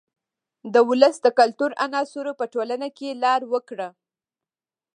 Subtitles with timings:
[0.73, 3.89] د ولس د کلتور عناصرو په ټولنه کې لار وکړه.